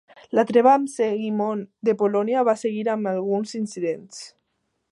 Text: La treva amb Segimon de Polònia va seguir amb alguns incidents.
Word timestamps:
La 0.37 0.43
treva 0.51 0.69
amb 0.77 0.87
Segimon 0.93 1.61
de 1.89 1.95
Polònia 2.01 2.45
va 2.49 2.57
seguir 2.63 2.81
amb 2.95 3.11
alguns 3.13 3.55
incidents. 3.61 4.25